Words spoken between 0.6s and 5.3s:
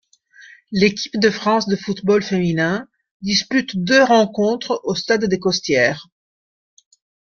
L'équipe de France de football féminin dispute deux rencontres au stade